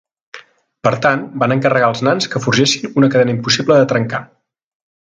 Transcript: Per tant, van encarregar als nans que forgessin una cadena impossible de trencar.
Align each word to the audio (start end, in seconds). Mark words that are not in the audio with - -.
Per 0.87 0.93
tant, 1.03 1.21
van 1.43 1.53
encarregar 1.57 1.91
als 1.91 2.03
nans 2.09 2.31
que 2.33 2.43
forgessin 2.47 2.99
una 3.03 3.13
cadena 3.17 3.37
impossible 3.39 3.81
de 3.83 3.89
trencar. 3.95 4.27